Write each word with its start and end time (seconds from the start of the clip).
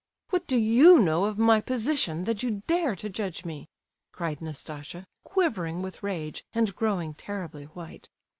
"What 0.31 0.47
do 0.47 0.57
you 0.57 0.97
know 0.97 1.25
of 1.25 1.37
my 1.37 1.61
position, 1.61 2.23
that 2.23 2.41
you 2.41 2.63
dare 2.65 2.95
to 2.95 3.07
judge 3.07 3.45
me?" 3.45 3.69
cried 4.11 4.41
Nastasia, 4.41 5.05
quivering 5.23 5.83
with 5.83 6.01
rage, 6.01 6.43
and 6.53 6.75
growing 6.75 7.13
terribly 7.13 7.65
white. 7.65 8.09